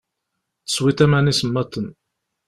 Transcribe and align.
Teswiḍ 0.65 0.99
aman 1.05 1.31
isemmaḍen. 1.31 1.87